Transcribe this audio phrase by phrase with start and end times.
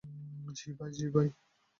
[0.55, 0.69] জি,
[0.77, 0.91] ভাই!